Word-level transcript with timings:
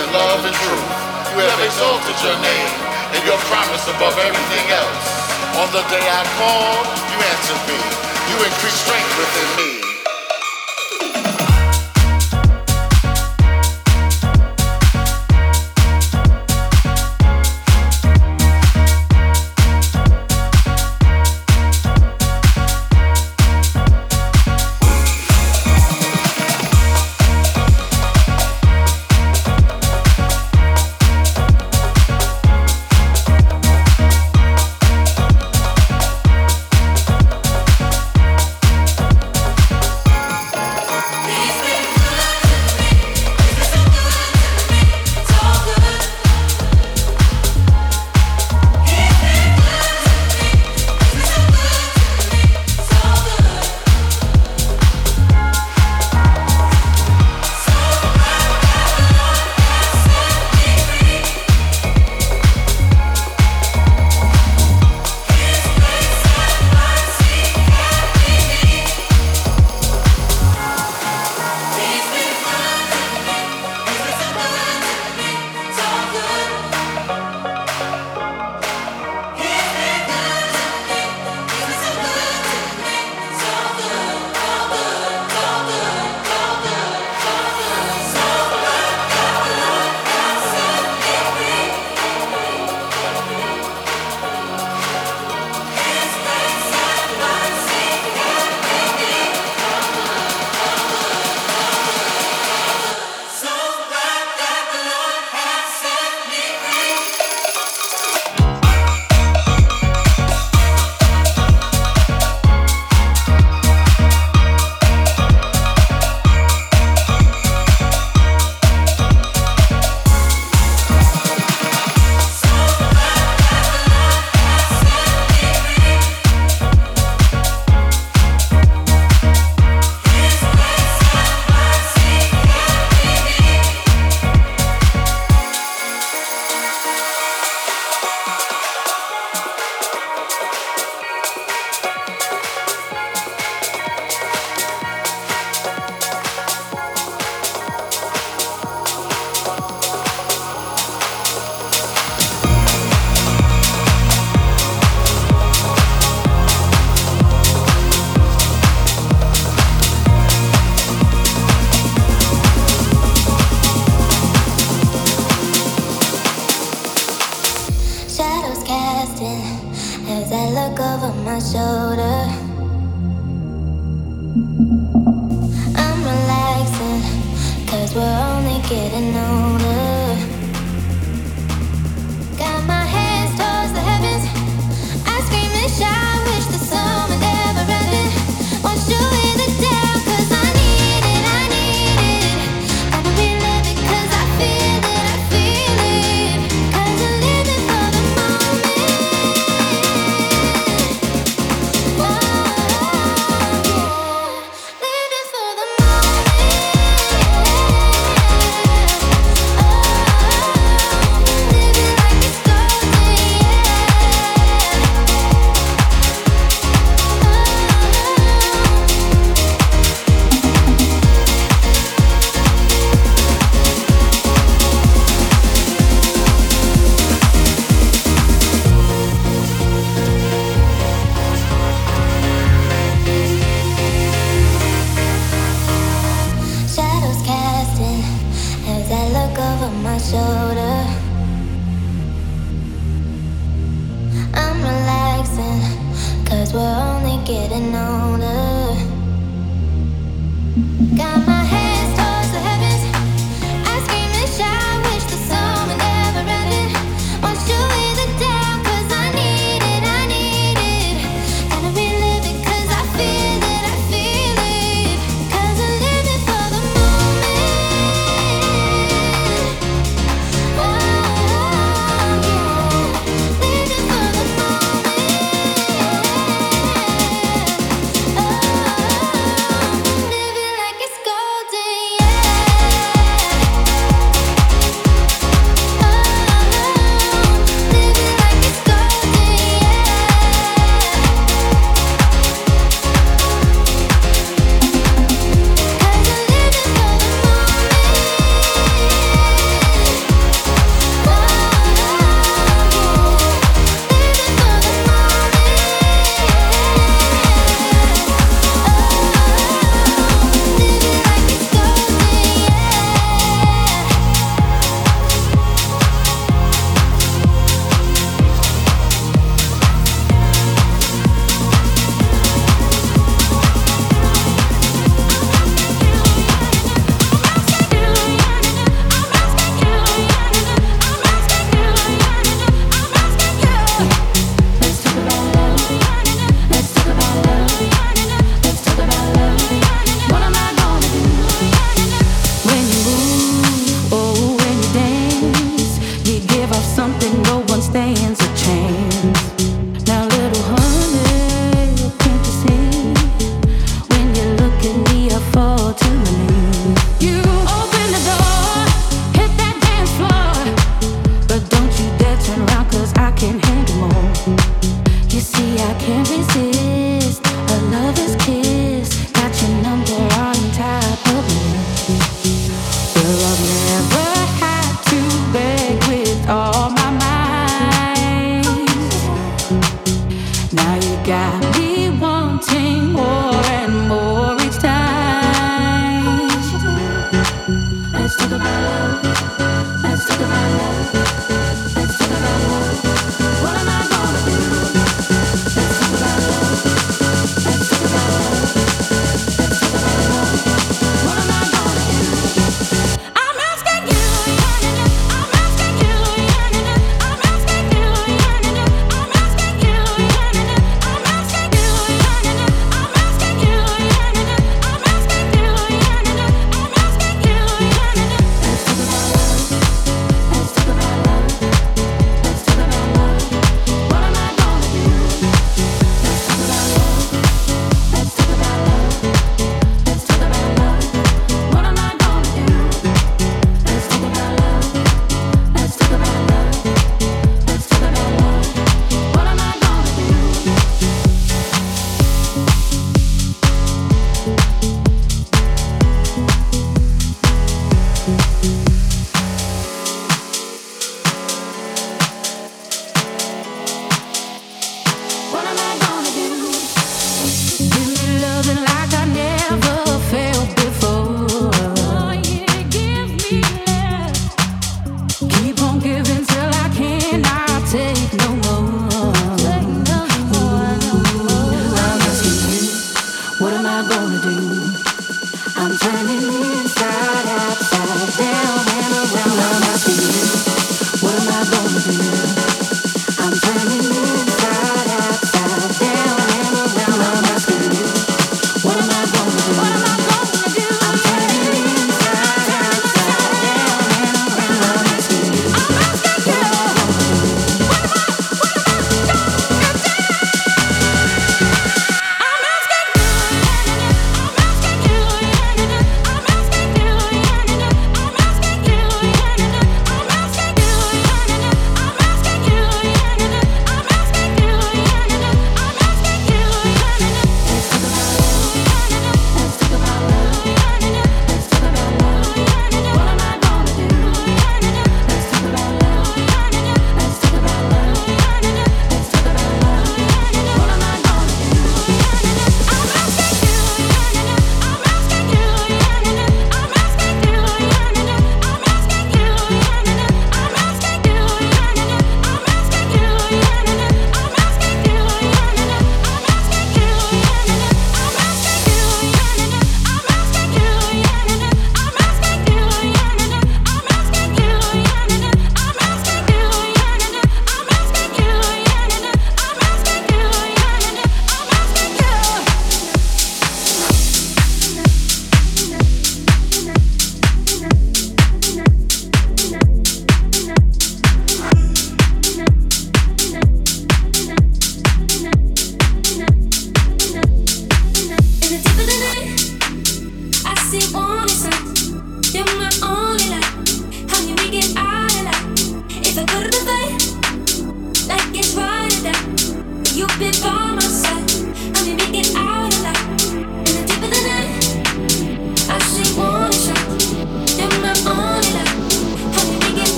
Constant 0.00 0.12
love 0.16 0.44
and 0.44 0.54
truth. 0.54 0.90
You 1.34 1.44
have 1.44 1.60
exalted 1.60 2.16
your 2.24 2.36
name 2.40 2.72
and 3.12 3.22
your 3.26 3.38
promise 3.48 3.84
above 3.88 4.16
everything 4.18 4.66
else. 4.72 5.06
On 5.60 5.68
the 5.72 5.82
day 5.90 6.00
I 6.00 6.24
called, 6.38 6.86
you 7.12 7.18
answered 7.20 7.62
me. 7.68 7.80
You 8.30 8.36
increased 8.44 8.86
strength 8.86 9.12
within 9.18 9.56
me. 9.56 9.79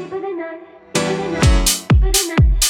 Deeper 0.00 0.18
than 0.18 0.40
I, 0.40 0.58
deeper 0.94 1.14
than 1.14 1.36
I, 1.36 1.76
deeper 2.00 2.10
than 2.10 2.48
I. 2.62 2.69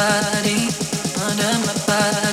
want 0.00 0.44
to 0.44 2.29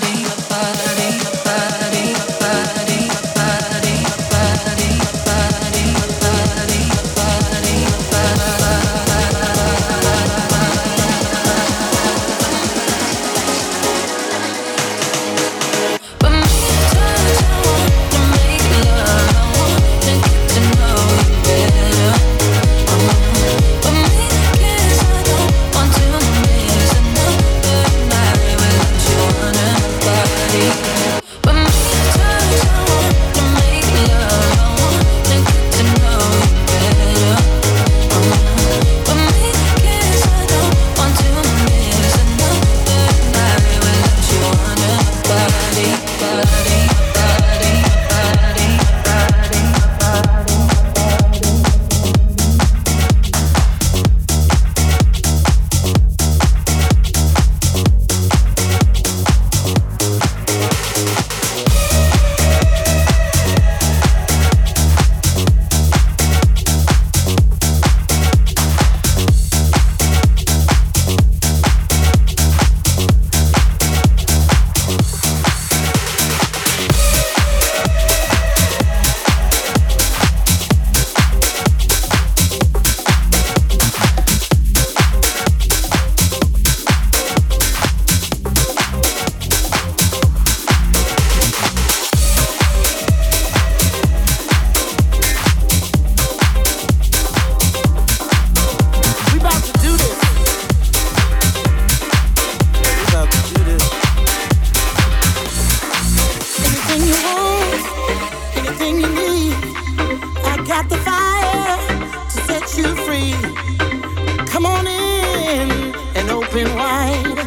open 116.57 116.75
wide. 116.75 117.37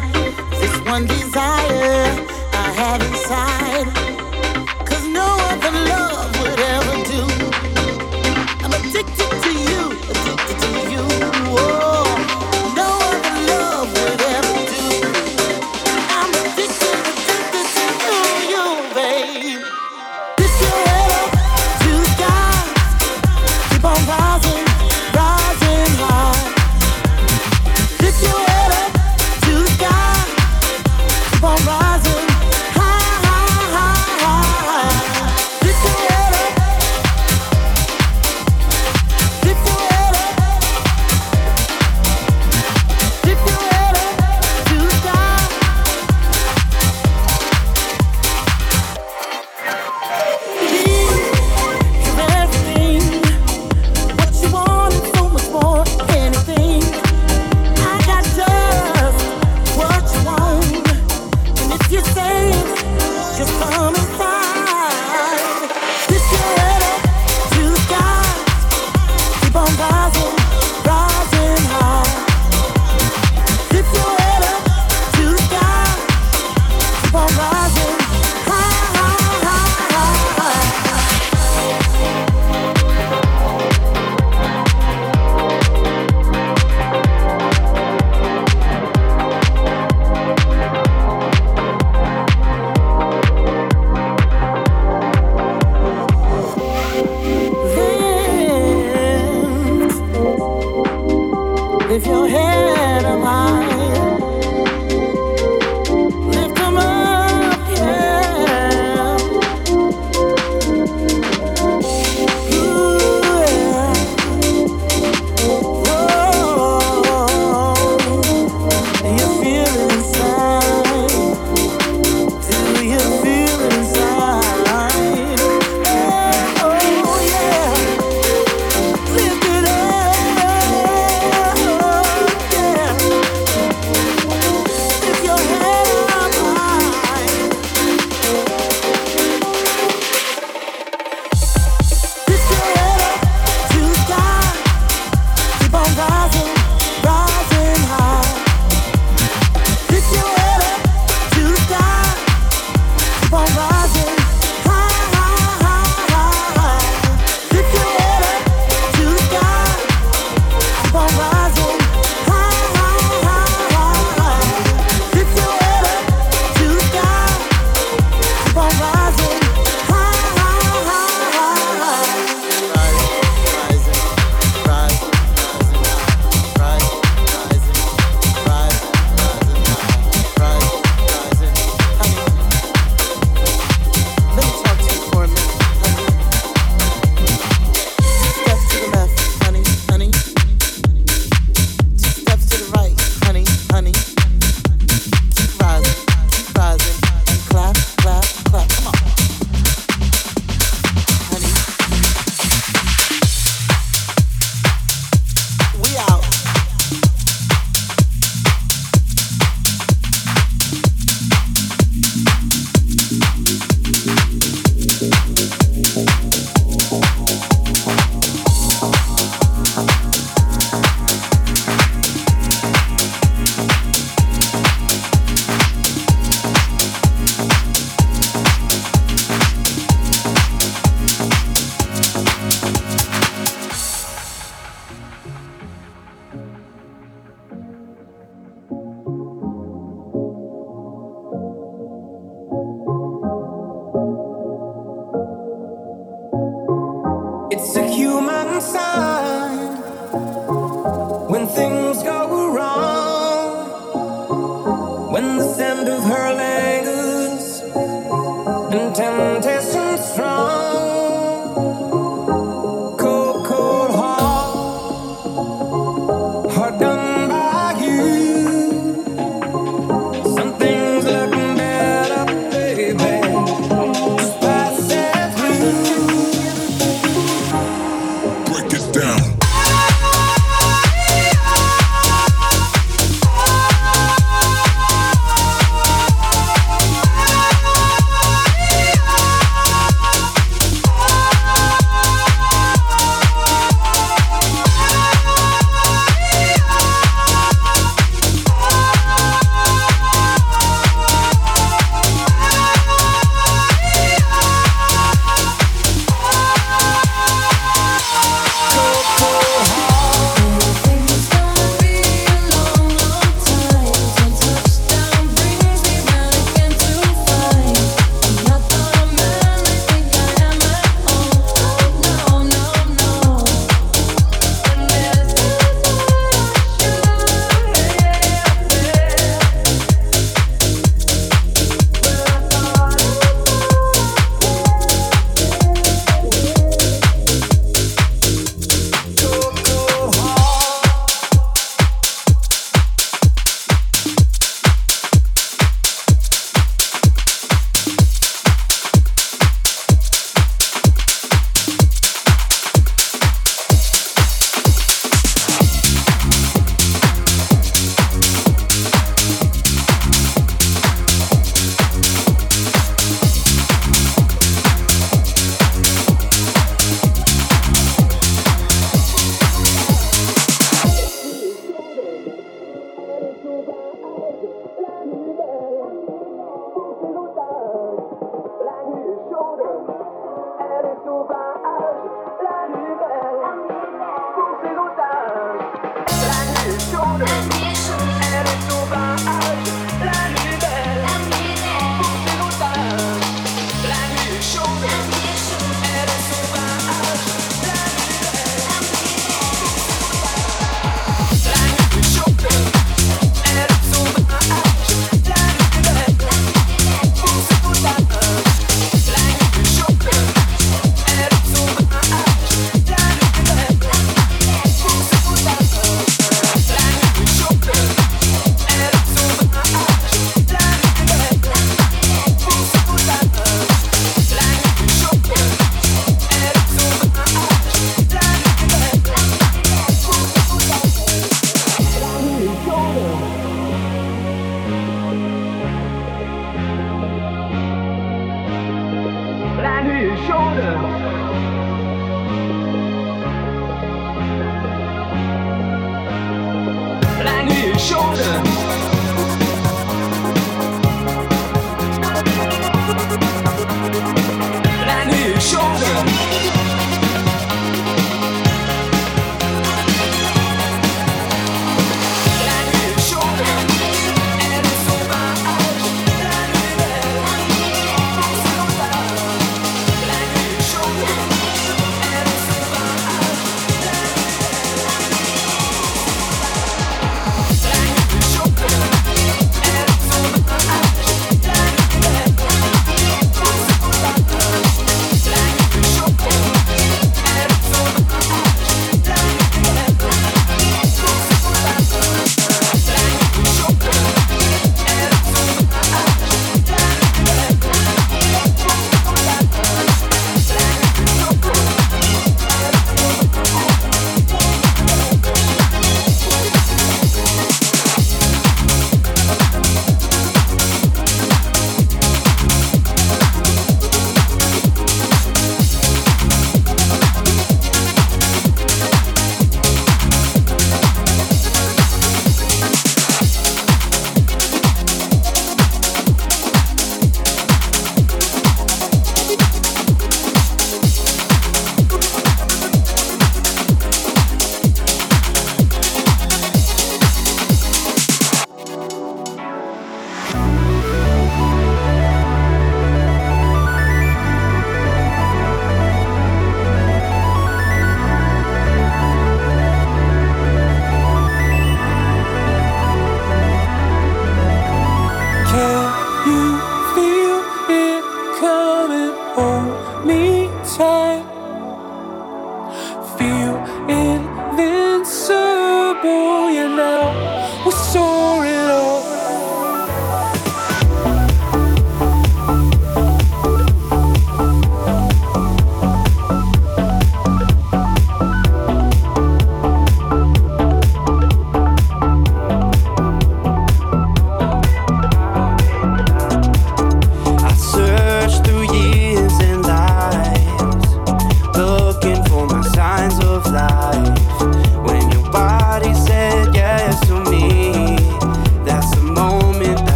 This 0.59 0.79
one. 0.85 1.20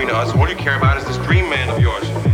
between 0.00 0.16
us. 0.16 0.34
All 0.34 0.48
you 0.48 0.56
care 0.56 0.76
about 0.76 0.96
is 0.96 1.04
this 1.04 1.18
dream 1.18 1.48
man 1.50 1.68
of 1.68 1.78
yours. 1.78 2.29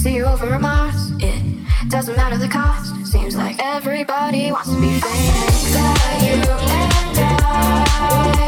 See 0.00 0.16
you 0.16 0.24
over 0.24 0.46
a 0.54 0.58
Mars. 0.58 1.12
It 1.18 1.90
doesn't 1.90 2.16
matter 2.16 2.38
the 2.38 2.48
cost. 2.48 3.06
Seems 3.06 3.36
like 3.36 3.56
everybody 3.62 4.50
wants 4.50 4.70
to 4.70 4.80
be 4.80 4.98
famous. 4.98 5.62
Except 5.62 6.22
you 6.22 6.40
and 6.50 7.18
I. 7.44 8.39